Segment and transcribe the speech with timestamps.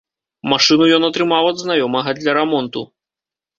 [0.53, 2.87] Машыну ён атрымаў ад знаёмага для рамонту.